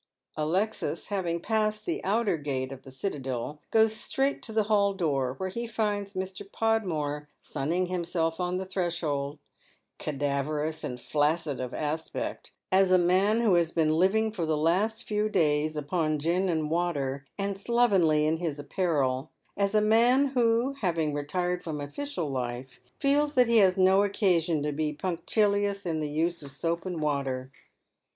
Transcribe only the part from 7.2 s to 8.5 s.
sunning himself